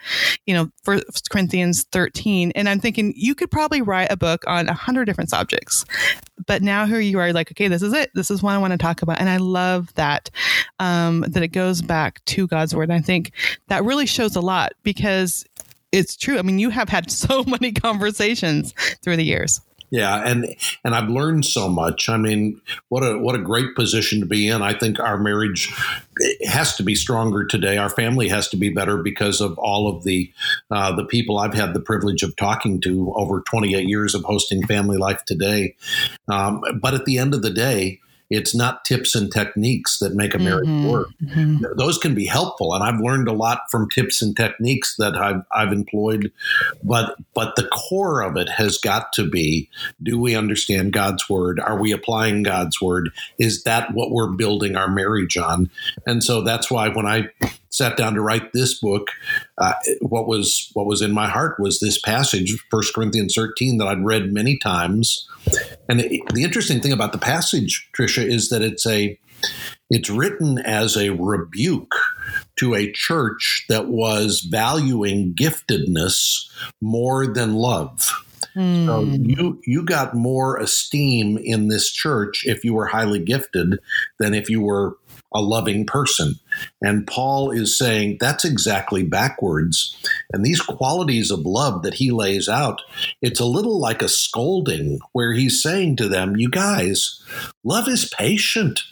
[0.45, 2.51] you know, First Corinthians 13.
[2.55, 5.85] And I'm thinking you could probably write a book on a hundred different subjects,
[6.47, 8.11] but now here you are, like, okay, this is it.
[8.13, 10.29] This is what I want to talk about, and I love that
[10.79, 12.89] um, that it goes back to God's word.
[12.89, 13.31] And I think
[13.67, 15.45] that really shows a lot because
[15.91, 16.37] it's true.
[16.37, 19.61] I mean, you have had so many conversations through the years.
[19.89, 22.09] Yeah, and and I've learned so much.
[22.09, 24.61] I mean, what a what a great position to be in.
[24.61, 25.73] I think our marriage
[26.47, 27.77] has to be stronger today.
[27.77, 30.31] Our family has to be better because of all of the
[30.71, 34.65] uh, the people I've had the privilege of talking to over 28 years of hosting
[34.65, 35.75] Family Life Today.
[36.27, 40.33] Um, but at the end of the day, it's not tips and techniques that make
[40.33, 40.89] a marriage mm-hmm.
[40.89, 41.09] work.
[41.23, 41.63] Mm-hmm.
[41.77, 45.43] Those can be helpful, and I've learned a lot from tips and techniques that I've
[45.51, 46.31] I've employed.
[46.83, 49.69] But but the core of it has got to be:
[50.01, 51.59] Do we understand God's word?
[51.59, 53.11] Are we applying God's word?
[53.37, 55.69] Is that what we're building our marriage on?
[56.07, 57.29] And so that's why when I
[57.75, 59.09] sat down to write this book,
[59.57, 63.87] uh, what was what was in my heart was this passage, First Corinthians 13, that
[63.87, 65.27] I'd read many times.
[65.89, 69.19] And it, the interesting thing about the passage, Tricia, is that it's a
[69.89, 71.95] it's written as a rebuke
[72.57, 76.49] to a church that was valuing giftedness
[76.81, 78.09] more than love.
[78.55, 78.85] Mm.
[78.85, 79.29] So hmm.
[79.29, 83.79] you you got more esteem in this church if you were highly gifted
[84.17, 84.97] than if you were
[85.35, 86.35] a loving person.
[86.81, 89.95] And Paul is saying that's exactly backwards.
[90.31, 92.81] And these qualities of love that he lays out,
[93.21, 97.21] it's a little like a scolding where he's saying to them, You guys,
[97.65, 98.83] love is patient.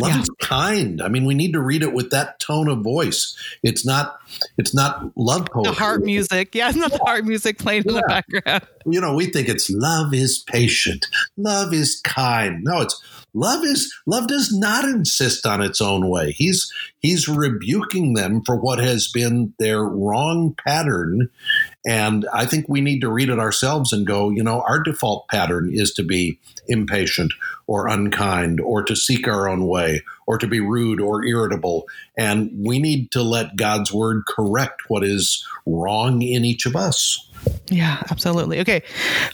[0.00, 0.20] Love yeah.
[0.20, 1.00] is kind.
[1.00, 3.36] I mean, we need to read it with that tone of voice.
[3.62, 4.18] It's not
[4.58, 5.72] it's not love poetry.
[5.72, 6.54] The heart music.
[6.54, 7.90] Yeah, it's not the heart music playing yeah.
[7.90, 8.66] in the background.
[8.84, 11.06] You know, we think it's love is patient.
[11.36, 12.64] Love is kind.
[12.64, 13.00] No, it's
[13.34, 16.32] love is love does not insist on its own way.
[16.32, 21.28] He's he's rebuking them for what has been their wrong pattern
[21.86, 25.28] and I think we need to read it ourselves and go, you know, our default
[25.28, 27.34] pattern is to be impatient
[27.66, 31.86] or unkind or to seek our own way or to be rude or irritable.
[32.16, 37.28] And we need to let God's word correct what is wrong in each of us.
[37.68, 38.60] Yeah, absolutely.
[38.60, 38.82] Okay.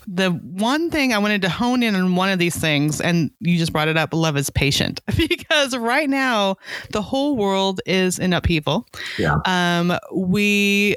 [0.06, 3.56] The one thing I wanted to hone in on one of these things, and you
[3.56, 6.56] just brought it up love is patient, because right now
[6.90, 8.86] the whole world is in upheaval.
[9.18, 9.36] Yeah.
[9.46, 10.96] Um, we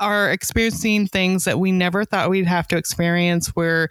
[0.00, 3.88] are experiencing things that we never thought we'd have to experience where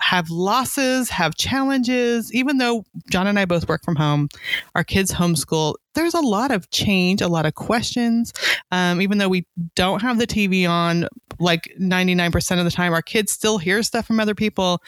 [0.00, 2.32] have losses have challenges.
[2.34, 4.28] Even though john and i both work from home
[4.74, 8.32] our kids homeschool there's a lot of change a lot of questions.
[8.70, 11.08] Um, even though we don't have the tv on
[11.40, 14.82] like 99% of the time our kids still hear stuff from other people.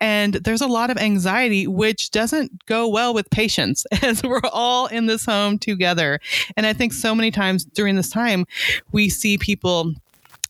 [0.00, 4.86] And there's a lot of anxiety which doesn't go well with patience as we're all
[4.86, 6.20] in this home together.
[6.56, 8.46] And i think so many times during this time
[8.92, 9.92] we see people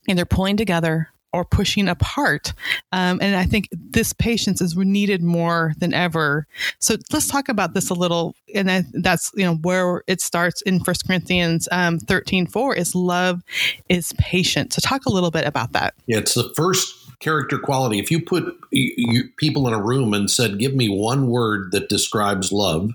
[0.08, 2.52] and they're pulling together or pushing apart.
[2.92, 6.46] Um, and I think this patience is needed more than ever.
[6.78, 8.36] So let's talk about this a little.
[8.54, 13.42] And that's, you know, where it starts in First Corinthians um, 13, 4 is love
[13.88, 14.72] is patient.
[14.72, 15.94] So talk a little bit about that.
[16.06, 17.98] Yeah, it's the first character quality.
[17.98, 21.88] If you put you, people in a room and said, "Give me one word that
[21.88, 22.92] describes love,"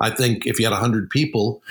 [0.00, 1.62] I think if you had a hundred people,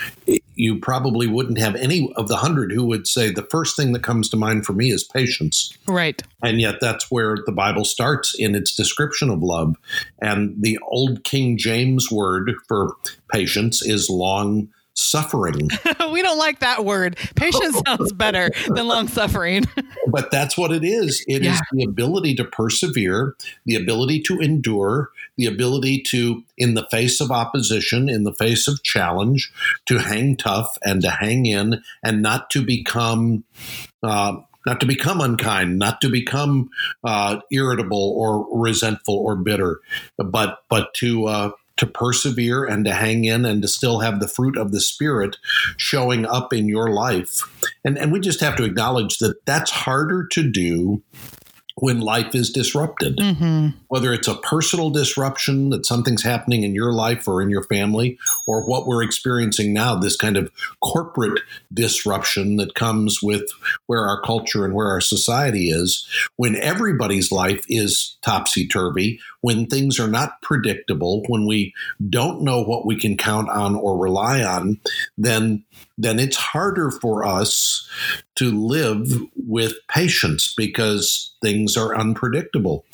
[0.56, 4.04] you probably wouldn't have any of the hundred who would say the first thing that
[4.04, 5.74] comes to mind for me is patience.
[5.88, 6.22] Right.
[6.44, 9.76] And yet, that's where the Bible starts in its description of love.
[10.20, 12.96] And the old King James word for
[13.32, 14.70] patience is long
[15.02, 15.70] suffering.
[16.12, 17.18] we don't like that word.
[17.36, 19.66] Patience sounds better than long suffering.
[20.08, 21.24] but that's what it is.
[21.28, 21.56] It yeah.
[21.56, 23.36] is the ability to persevere,
[23.66, 28.68] the ability to endure, the ability to, in the face of opposition, in the face
[28.68, 29.52] of challenge,
[29.86, 33.44] to hang tough and to hang in and not to become.
[34.04, 36.70] Uh, not to become unkind, not to become
[37.04, 39.80] uh, irritable or resentful or bitter,
[40.18, 41.52] but but to uh,
[41.82, 45.38] to persevere and to hang in and to still have the fruit of the spirit
[45.78, 47.42] showing up in your life
[47.84, 51.02] and and we just have to acknowledge that that's harder to do
[51.76, 53.18] when life is disrupted.
[53.18, 53.70] Mm-hmm.
[53.88, 58.20] Whether it's a personal disruption that something's happening in your life or in your family,
[58.48, 60.52] or what we're experiencing now, this kind of
[60.82, 61.42] corporate
[61.74, 63.50] disruption that comes with
[63.88, 69.66] where our culture and where our society is, when everybody's life is topsy turvy, when
[69.66, 71.74] things are not predictable, when we
[72.10, 74.80] don't know what we can count on or rely on,
[75.18, 75.64] then
[75.98, 77.88] then it's harder for us
[78.36, 82.86] to live with patience because things are unpredictable.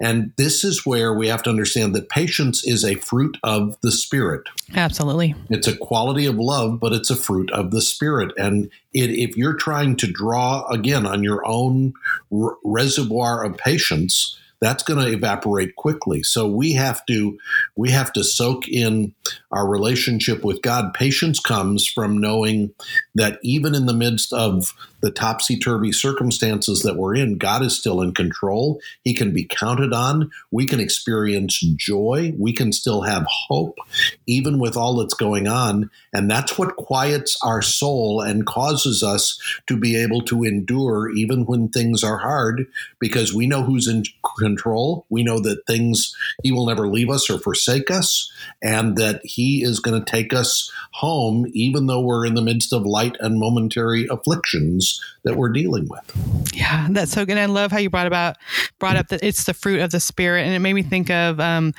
[0.00, 3.92] And this is where we have to understand that patience is a fruit of the
[3.92, 4.42] Spirit.
[4.82, 5.36] Absolutely.
[5.48, 8.32] It's a quality of love, but it's a fruit of the Spirit.
[8.36, 11.92] And it, if you're trying to draw again on your own
[12.32, 16.24] r- reservoir of patience, that's going to evaporate quickly.
[16.24, 17.38] So we have to
[17.76, 19.14] we have to soak in
[19.52, 20.94] our relationship with God.
[20.94, 22.74] Patience comes from knowing
[23.14, 27.76] that even in the midst of the topsy turvy circumstances that we're in, God is
[27.76, 28.80] still in control.
[29.02, 30.30] He can be counted on.
[30.52, 32.32] We can experience joy.
[32.38, 33.78] We can still have hope,
[34.26, 35.90] even with all that's going on.
[36.12, 41.46] And that's what quiets our soul and causes us to be able to endure even
[41.46, 42.66] when things are hard
[43.00, 44.04] because we know who's in
[44.38, 45.04] control.
[45.10, 48.30] We know that things, He will never leave us or forsake us,
[48.62, 52.72] and that He is going to take us home, even though we're in the midst
[52.72, 54.91] of light and momentary afflictions
[55.24, 56.52] that we're dealing with.
[56.54, 57.38] Yeah, that's so good.
[57.38, 58.36] I love how you brought about
[58.78, 61.40] brought up that it's the fruit of the spirit, and it made me think of
[61.40, 61.72] um,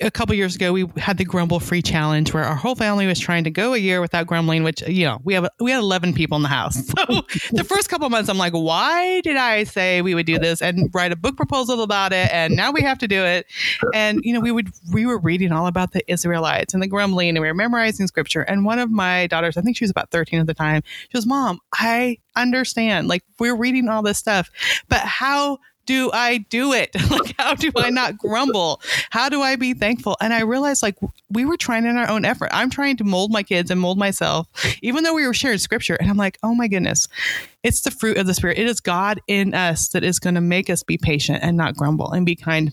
[0.00, 3.18] a couple years ago we had the grumble free challenge where our whole family was
[3.18, 4.62] trying to go a year without grumbling.
[4.62, 7.04] Which you know we have we had eleven people in the house, so
[7.52, 10.90] the first couple months I'm like, why did I say we would do this and
[10.94, 13.46] write a book proposal about it, and now we have to do it,
[13.92, 17.30] and you know we would we were reading all about the Israelites and the grumbling,
[17.30, 20.10] and we were memorizing scripture, and one of my daughters, I think she was about
[20.10, 23.08] 13 at the time, she goes, "Mom, I understand.
[23.08, 24.50] Like we're reading all this stuff,
[24.88, 25.58] but how
[25.88, 26.90] do I do it?
[27.10, 28.82] like, how do I not grumble?
[29.08, 30.18] How do I be thankful?
[30.20, 30.96] And I realized, like,
[31.30, 32.50] we were trying in our own effort.
[32.52, 34.46] I'm trying to mold my kids and mold myself,
[34.82, 35.94] even though we were sharing scripture.
[35.94, 37.08] And I'm like, oh my goodness,
[37.62, 38.58] it's the fruit of the Spirit.
[38.58, 41.74] It is God in us that is going to make us be patient and not
[41.74, 42.70] grumble and be kind.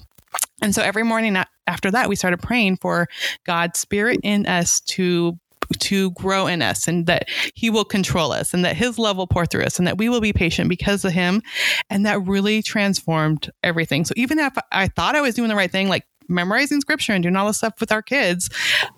[0.61, 3.07] And so every morning after that, we started praying for
[3.45, 5.39] God's Spirit in us to
[5.79, 9.27] to grow in us and that he will control us and that his love will
[9.27, 11.41] pour through us and that we will be patient because of him.
[11.89, 14.05] And that really transformed everything.
[14.05, 17.23] So even if I thought I was doing the right thing, like memorizing scripture and
[17.23, 18.49] doing all this stuff with our kids,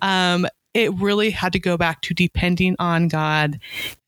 [0.02, 3.60] um, it really had to go back to depending on God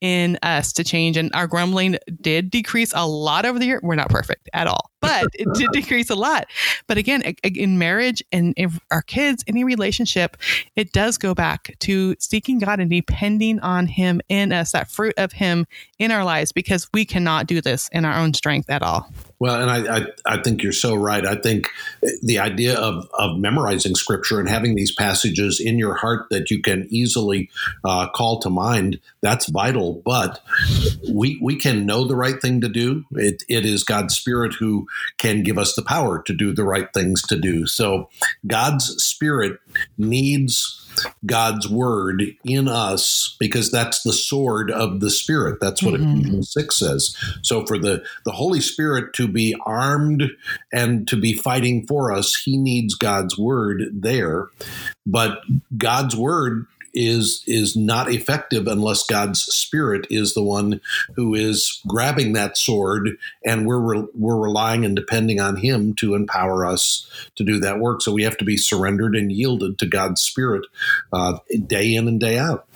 [0.02, 1.18] in us to change.
[1.18, 3.80] And our grumbling did decrease a lot over the year.
[3.82, 6.46] We're not perfect at all, but it did decrease a lot.
[6.86, 8.54] But again, in marriage and
[8.92, 10.38] our kids, any relationship,
[10.76, 15.16] it does go back to seeking God and depending on Him in us, that fruit
[15.18, 15.66] of Him
[15.98, 19.12] in our lives, because we cannot do this in our own strength at all.
[19.40, 21.26] Well, and I, I, I, think you're so right.
[21.26, 21.70] I think
[22.22, 26.62] the idea of, of memorizing scripture and having these passages in your heart that you
[26.62, 27.50] can easily
[27.86, 30.02] uh, call to mind, that's vital.
[30.04, 30.42] But
[31.10, 33.06] we, we can know the right thing to do.
[33.12, 36.92] It, it is God's Spirit who can give us the power to do the right
[36.94, 37.66] things to do.
[37.66, 38.10] So
[38.46, 39.60] God's Spirit
[39.98, 40.79] needs
[41.26, 45.60] God's word in us because that's the sword of the Spirit.
[45.60, 46.20] That's what mm-hmm.
[46.20, 47.18] Ephesians 6 says.
[47.42, 50.24] So for the, the Holy Spirit to be armed
[50.74, 54.48] and to be fighting for us, he needs God's word there.
[55.06, 55.40] But
[55.78, 60.82] God's word is is not effective unless God's spirit is the one
[61.16, 66.16] who is grabbing that sword and we're re- we're relying and depending on him to
[66.16, 69.86] empower us to do that work so we have to be surrendered and yielded to
[69.86, 70.66] God's spirit
[71.14, 72.68] uh, day in and day out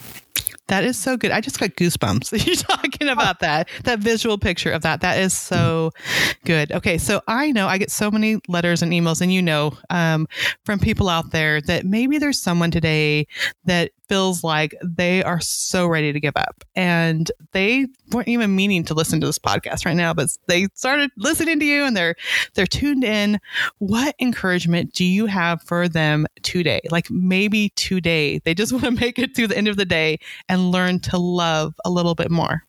[0.68, 1.32] that is so good.
[1.32, 2.46] I just got goosebumps.
[2.46, 5.02] You're talking about that, that visual picture of that.
[5.02, 5.92] That is so
[6.46, 6.72] good.
[6.72, 6.98] Okay.
[6.98, 10.28] So I know I get so many letters and emails, and you know, um,
[10.66, 13.28] from people out there that maybe there's someone today
[13.66, 16.64] that feels like they are so ready to give up.
[16.76, 21.12] And they weren't even meaning to listen to this podcast right now but they started
[21.18, 22.16] listening to you and they're
[22.54, 23.40] they're tuned in.
[23.80, 26.82] What encouragement do you have for them today?
[26.90, 30.20] Like maybe today they just want to make it to the end of the day
[30.50, 32.64] and learn to love a little bit more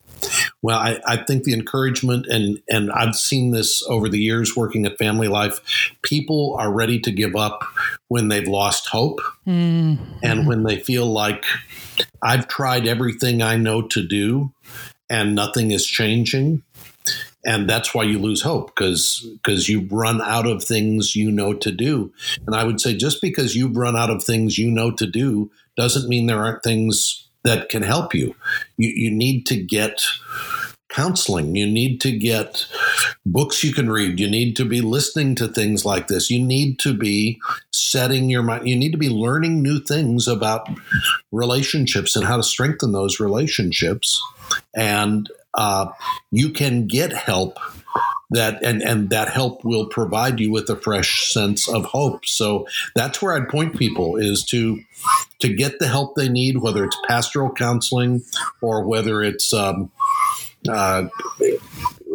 [0.61, 4.85] well, I, I, think the encouragement, and and I've seen this over the years working
[4.85, 5.59] at Family Life.
[6.01, 7.63] People are ready to give up
[8.07, 10.03] when they've lost hope, mm-hmm.
[10.23, 11.45] and when they feel like
[12.21, 14.53] I've tried everything I know to do,
[15.09, 16.63] and nothing is changing.
[17.47, 21.53] And that's why you lose hope because because you run out of things you know
[21.53, 22.11] to do.
[22.47, 25.51] And I would say just because you've run out of things you know to do
[25.77, 28.35] doesn't mean there aren't things that can help you.
[28.77, 30.03] You, you need to get
[30.89, 31.55] counseling.
[31.55, 32.65] You need to get
[33.25, 34.19] books you can read.
[34.19, 36.29] You need to be listening to things like this.
[36.29, 37.39] You need to be
[37.71, 38.67] setting your mind.
[38.67, 40.69] You need to be learning new things about
[41.31, 44.21] relationships and how to strengthen those relationships.
[44.73, 45.87] And uh,
[46.31, 47.59] you can get help
[48.31, 52.67] that and and that help will provide you with a fresh sense of hope so
[52.95, 54.79] that's where i'd point people is to
[55.39, 58.23] to get the help they need whether it's pastoral counseling
[58.61, 59.91] or whether it's um,
[60.67, 61.07] uh,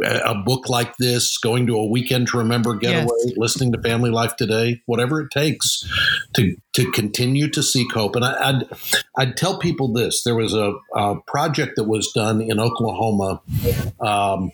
[0.03, 3.37] a book like this, going to a weekend to remember getaway, yes.
[3.37, 5.85] listening to Family Life Today, whatever it takes
[6.35, 8.17] to to continue to seek hope.
[8.17, 8.69] And I, would
[9.17, 13.41] I'd tell people this: there was a, a project that was done in Oklahoma.
[14.01, 14.53] Um,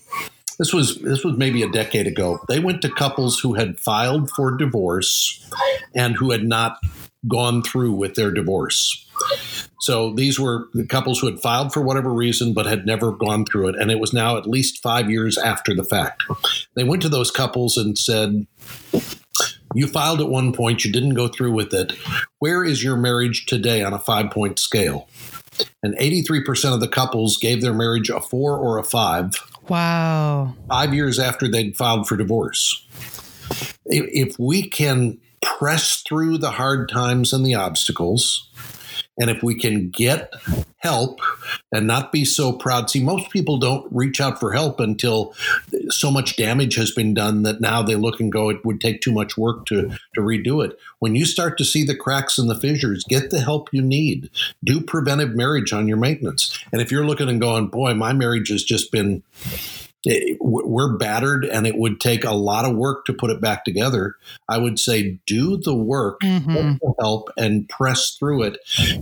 [0.59, 2.41] this was this was maybe a decade ago.
[2.49, 5.45] They went to couples who had filed for divorce
[5.95, 6.79] and who had not
[7.29, 9.07] gone through with their divorce.
[9.81, 13.45] So these were the couples who had filed for whatever reason but had never gone
[13.45, 13.77] through it.
[13.77, 16.25] And it was now at least five years after the fact.
[16.75, 18.47] They went to those couples and said,
[19.75, 21.93] You filed at one point, you didn't go through with it.
[22.39, 25.09] Where is your marriage today on a five point scale?
[25.83, 29.33] And 83% of the couples gave their marriage a four or a five.
[29.69, 30.55] Wow.
[30.69, 32.87] Five years after they'd filed for divorce.
[33.85, 38.51] If we can press through the hard times and the obstacles,
[39.19, 40.33] and if we can get
[40.79, 41.21] help
[41.73, 45.35] and not be so proud, see, most people don't reach out for help until
[45.89, 49.01] so much damage has been done that now they look and go, it would take
[49.01, 50.79] too much work to, to redo it.
[50.99, 54.31] When you start to see the cracks and the fissures, get the help you need.
[54.65, 56.59] Do preventive marriage on your maintenance.
[56.73, 59.23] And if you're looking and going, boy, my marriage has just been
[60.41, 64.15] we're battered and it would take a lot of work to put it back together.
[64.49, 66.77] I would say do the work, mm-hmm.
[67.01, 68.59] help, and press through it.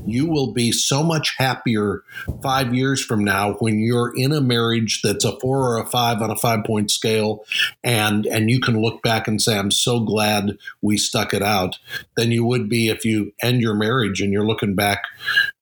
[0.06, 2.02] You will be so much happier
[2.42, 6.22] five years from now when you're in a marriage that's a four or a five
[6.22, 7.44] on a five point scale,
[7.82, 11.78] and and you can look back and say, "I'm so glad we stuck it out."
[12.16, 15.04] Than you would be if you end your marriage and you're looking back,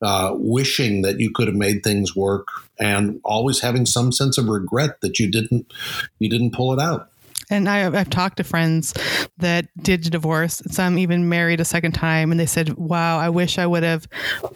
[0.03, 2.49] uh, wishing that you could have made things work
[2.83, 5.73] and always having some sense of regret that you didn't
[6.19, 7.09] you didn't pull it out.
[7.49, 8.95] And I, have talked to friends
[9.39, 10.63] that did divorce.
[10.71, 14.09] Some even married a second time, and they said, "Wow, I wish I would have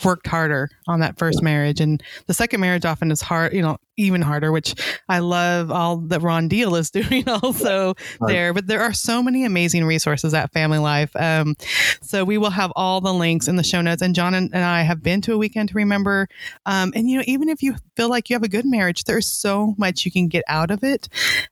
[0.04, 3.76] worked harder on that first marriage." And the second marriage often is hard, you know,
[3.96, 4.74] even harder, which
[5.08, 8.28] I love all that Ron Deal is doing also right.
[8.28, 8.54] there.
[8.54, 11.14] But there are so many amazing resources at Family Life.
[11.16, 11.54] Um,
[12.02, 14.02] so we will have all the links in the show notes.
[14.02, 16.28] And John and, and I have been to a weekend to remember.
[16.64, 19.26] Um, and, you know, even if you feel like you have a good marriage, there's
[19.26, 21.08] so much you can get out of it.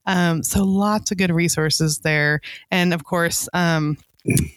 [0.06, 2.40] Um, so lots of good resources there.
[2.70, 3.96] And of course, um,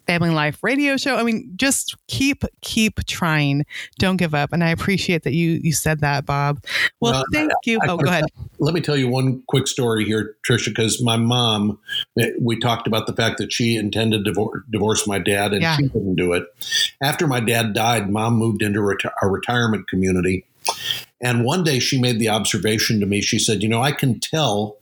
[0.05, 1.17] Family Life radio show.
[1.17, 3.65] I mean, just keep keep trying.
[3.99, 4.53] Don't give up.
[4.53, 6.63] And I appreciate that you you said that, Bob.
[7.01, 7.79] Well, well thank I, you.
[7.81, 8.25] I, oh, I, go ahead.
[8.59, 11.79] Let me tell you one quick story here, Tricia, because my mom,
[12.19, 15.61] eh, we talked about the fact that she intended to divorce, divorce my dad and
[15.61, 15.75] yeah.
[15.75, 16.45] she couldn't do it.
[17.01, 20.45] After my dad died, mom moved into reti- a retirement community
[21.21, 23.21] and one day she made the observation to me.
[23.21, 24.77] She said, You know, I can tell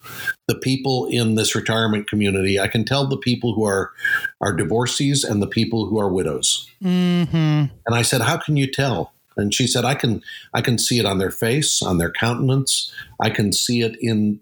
[0.47, 3.91] the people in this retirement community, I can tell the people who are,
[4.41, 6.69] are divorcees and the people who are widows.
[6.83, 7.35] Mm-hmm.
[7.85, 9.13] And I said, How can you tell?
[9.37, 10.21] And she said, I can
[10.53, 12.91] I can see it on their face, on their countenance.
[13.21, 14.39] I can see it in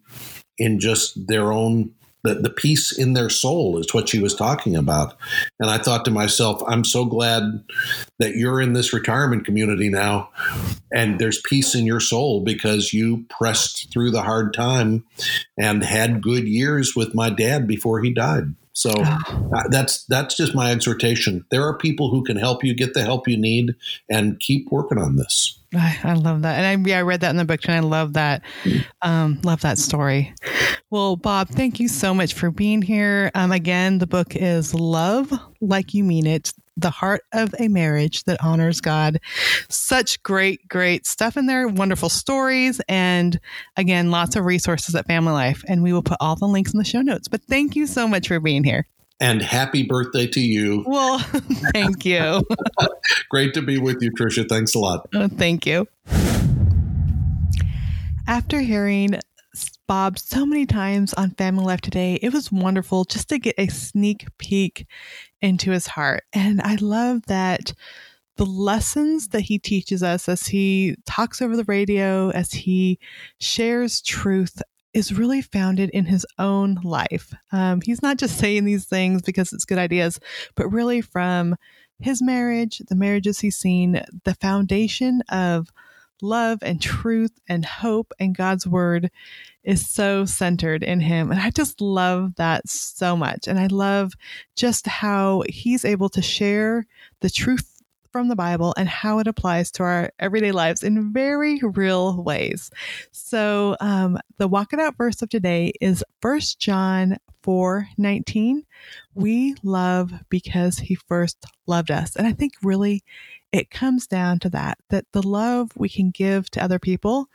[0.57, 1.91] in just their own
[2.23, 5.15] the, the peace in their soul is what she was talking about.
[5.59, 7.63] And I thought to myself, I'm so glad
[8.19, 10.29] that you're in this retirement community now
[10.93, 15.03] and there's peace in your soul because you pressed through the hard time
[15.57, 18.55] and had good years with my dad before he died.
[18.73, 21.45] So uh, that's that's just my exhortation.
[21.51, 23.75] There are people who can help you get the help you need
[24.09, 25.59] and keep working on this.
[25.75, 27.79] I, I love that, and I, yeah, I read that in the book, and I
[27.79, 28.43] love that.
[29.01, 30.33] Um, love that story.
[30.93, 33.31] Well, Bob, thank you so much for being here.
[33.33, 38.25] Um, again, the book is "Love Like You Mean It: The Heart of a Marriage
[38.25, 39.19] That Honors God."
[39.69, 41.67] Such great, great stuff in there.
[41.67, 43.39] Wonderful stories, and
[43.75, 45.63] again, lots of resources at Family Life.
[45.67, 47.27] And we will put all the links in the show notes.
[47.27, 48.85] But thank you so much for being here
[49.19, 50.83] and happy birthday to you.
[50.85, 51.17] Well,
[51.73, 52.43] thank you.
[53.31, 54.47] Great to be with you, Tricia.
[54.47, 55.09] Thanks a lot.
[55.15, 55.87] Oh, thank you.
[58.27, 59.19] After hearing
[59.87, 63.67] Bob so many times on Family Life today, it was wonderful just to get a
[63.67, 64.87] sneak peek
[65.41, 66.23] into his heart.
[66.31, 67.73] And I love that
[68.37, 72.97] the lessons that he teaches us as he talks over the radio, as he
[73.39, 74.61] shares truth
[74.93, 77.33] is really founded in his own life.
[77.51, 80.19] Um, he's not just saying these things because it's good ideas,
[80.55, 81.55] but really from
[81.99, 85.69] his marriage, the marriages he's seen, the foundation of
[86.21, 89.11] love and truth and hope and God's word
[89.63, 91.31] is so centered in him.
[91.31, 93.47] And I just love that so much.
[93.47, 94.13] And I love
[94.55, 96.85] just how he's able to share
[97.21, 97.73] the truth
[98.11, 102.69] from the Bible and how it applies to our everyday lives in very real ways.
[103.11, 108.63] So, um, the walk it out verse of today is First John 4 19.
[109.15, 112.15] We love because he first loved us.
[112.15, 113.03] And I think really
[113.53, 117.29] it comes down to that, that the love we can give to other people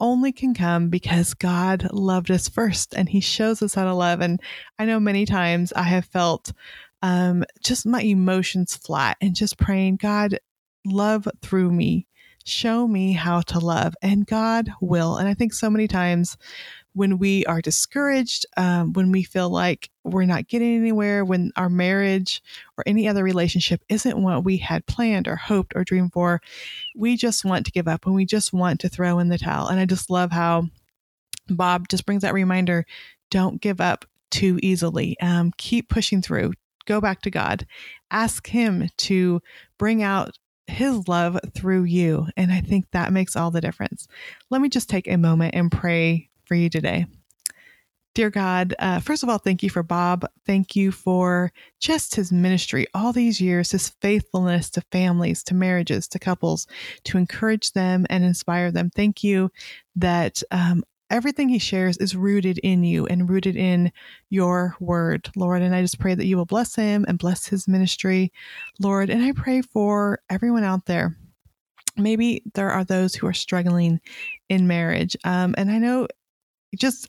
[0.00, 4.20] only can come because God loved us first and he shows us how to love.
[4.20, 4.40] And
[4.78, 6.52] I know many times I have felt
[7.00, 10.38] um, just my emotions flat and just praying, God,
[10.84, 12.06] love through me.
[12.44, 15.16] Show me how to love, and God will.
[15.16, 16.36] And I think so many times
[16.96, 21.68] when we are discouraged, um, when we feel like we're not getting anywhere, when our
[21.68, 22.42] marriage
[22.78, 26.40] or any other relationship isn't what we had planned or hoped or dreamed for,
[26.96, 29.68] we just want to give up and we just want to throw in the towel.
[29.68, 30.70] And I just love how
[31.50, 32.86] Bob just brings that reminder
[33.30, 35.20] don't give up too easily.
[35.20, 36.54] Um, keep pushing through.
[36.86, 37.66] Go back to God.
[38.10, 39.42] Ask Him to
[39.76, 42.26] bring out his love through you.
[42.36, 44.08] And I think that makes all the difference.
[44.50, 47.06] Let me just take a moment and pray for you today.
[48.16, 50.24] Dear God, uh, first of all, thank you for Bob.
[50.46, 56.08] Thank you for just his ministry all these years, his faithfulness to families, to marriages,
[56.08, 56.66] to couples,
[57.04, 58.88] to encourage them and inspire them.
[58.88, 59.50] Thank you
[59.96, 63.92] that um, everything he shares is rooted in you and rooted in
[64.30, 65.60] your word, Lord.
[65.60, 68.32] And I just pray that you will bless him and bless his ministry,
[68.80, 69.10] Lord.
[69.10, 71.14] And I pray for everyone out there.
[71.98, 74.00] Maybe there are those who are struggling
[74.48, 75.16] in marriage.
[75.22, 76.08] Um, and I know
[76.76, 77.08] just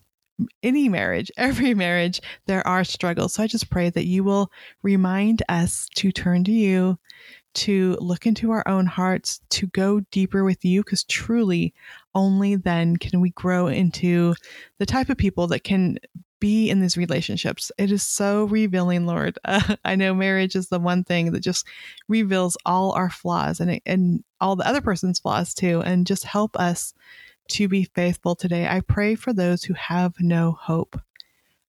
[0.63, 3.33] any marriage, every marriage, there are struggles.
[3.33, 4.51] So I just pray that you will
[4.83, 6.97] remind us to turn to you,
[7.55, 11.73] to look into our own hearts, to go deeper with you, because truly
[12.13, 14.35] only then can we grow into
[14.77, 15.97] the type of people that can
[16.39, 17.71] be in these relationships.
[17.77, 19.39] It is so revealing, Lord.
[19.43, 21.65] Uh, I know marriage is the one thing that just
[22.07, 26.55] reveals all our flaws and, and all the other person's flaws too, and just help
[26.57, 26.93] us
[27.49, 28.67] to be faithful today.
[28.67, 30.99] I pray for those who have no hope.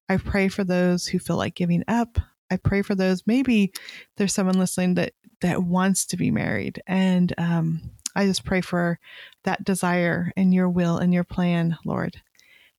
[0.07, 2.17] I pray for those who feel like giving up.
[2.51, 3.27] I pray for those.
[3.27, 3.71] Maybe
[4.17, 8.99] there's someone listening that that wants to be married, and um, I just pray for
[9.43, 12.21] that desire and your will and your plan, Lord.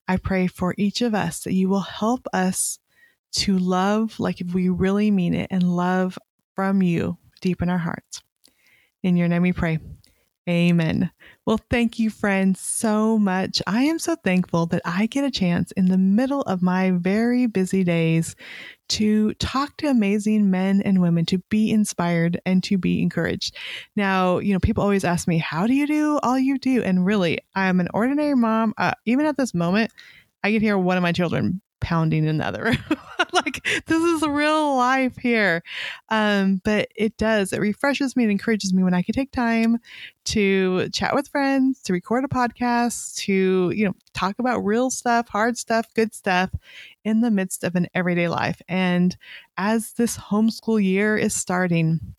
[0.07, 2.79] I pray for each of us that you will help us
[3.33, 6.19] to love like if we really mean it and love
[6.53, 8.21] from you deep in our hearts.
[9.03, 9.79] In your name we pray.
[10.51, 11.09] Amen.
[11.45, 13.61] Well, thank you, friends, so much.
[13.67, 17.45] I am so thankful that I get a chance in the middle of my very
[17.45, 18.35] busy days
[18.89, 23.55] to talk to amazing men and women, to be inspired and to be encouraged.
[23.95, 26.83] Now, you know, people always ask me, How do you do all you do?
[26.83, 28.73] And really, I'm an ordinary mom.
[28.77, 29.91] Uh, even at this moment,
[30.43, 32.77] I can hear one of my children pounding in the other room.
[33.33, 35.63] like this is real life here.
[36.09, 39.77] Um, but it does, it refreshes me and encourages me when I can take time
[40.25, 45.27] to chat with friends, to record a podcast, to, you know, talk about real stuff,
[45.29, 46.51] hard stuff, good stuff
[47.03, 48.61] in the midst of an everyday life.
[48.69, 49.17] And
[49.57, 52.15] as this homeschool year is starting,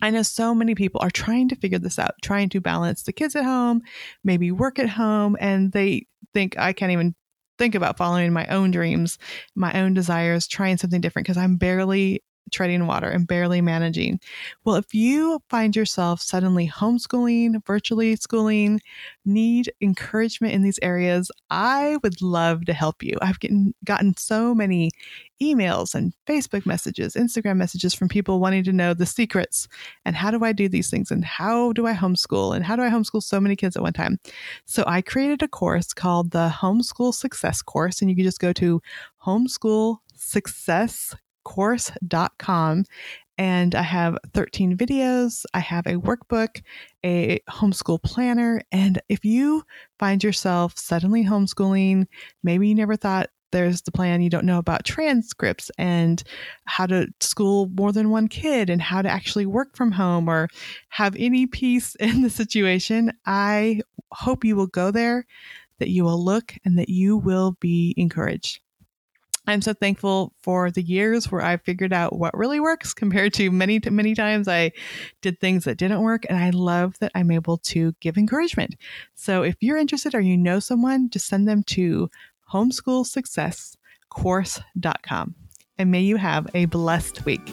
[0.00, 3.12] I know so many people are trying to figure this out, trying to balance the
[3.12, 3.82] kids at home,
[4.24, 7.14] maybe work at home, and they think I can't even
[7.58, 9.18] think about following my own dreams,
[9.54, 12.22] my own desires, trying something different because I'm barely
[12.52, 14.20] treading water and barely managing.
[14.64, 18.80] Well, if you find yourself suddenly homeschooling, virtually schooling,
[19.24, 23.16] need encouragement in these areas, I would love to help you.
[23.20, 24.90] I've gotten, gotten so many
[25.42, 29.68] emails and Facebook messages, Instagram messages from people wanting to know the secrets
[30.04, 32.82] and how do I do these things and how do I homeschool and how do
[32.82, 34.18] I homeschool so many kids at one time.
[34.64, 38.52] So I created a course called the Homeschool Success Course, and you can just go
[38.54, 38.80] to
[39.24, 41.14] homeschool success
[41.46, 42.84] course.com
[43.38, 45.44] and I have 13 videos.
[45.54, 46.62] I have a workbook,
[47.04, 48.60] a homeschool planner.
[48.72, 49.62] And if you
[49.98, 52.06] find yourself suddenly homeschooling,
[52.42, 56.20] maybe you never thought there's the plan, you don't know about transcripts and
[56.64, 60.48] how to school more than one kid and how to actually work from home or
[60.88, 65.26] have any peace in the situation, I hope you will go there,
[65.78, 68.60] that you will look, and that you will be encouraged.
[69.46, 73.50] I'm so thankful for the years where I figured out what really works compared to
[73.50, 74.72] many, many times I
[75.22, 76.26] did things that didn't work.
[76.28, 78.74] And I love that I'm able to give encouragement.
[79.14, 82.10] So if you're interested or you know someone, just send them to
[82.52, 85.34] homeschoolsuccesscourse.com.
[85.78, 87.48] And may you have a blessed week.